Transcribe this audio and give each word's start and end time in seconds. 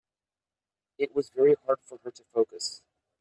It 0.97 1.13
was 1.13 1.29
very 1.29 1.53
hard 1.67 1.77
for 1.85 1.99
her 2.03 2.09
to 2.09 2.23
focus. 2.33 2.81